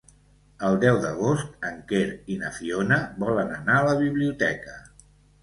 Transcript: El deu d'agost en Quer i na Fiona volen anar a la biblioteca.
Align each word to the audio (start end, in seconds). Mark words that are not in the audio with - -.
El 0.69 0.77
deu 0.83 0.95
d'agost 1.03 1.67
en 1.69 1.77
Quer 1.91 2.01
i 2.37 2.39
na 2.45 2.49
Fiona 2.57 2.99
volen 3.27 3.53
anar 3.59 3.77
a 3.83 3.87
la 3.91 3.95
biblioteca. 4.03 4.77